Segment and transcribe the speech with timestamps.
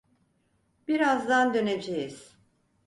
[0.87, 2.37] Birazdan döneceğiz.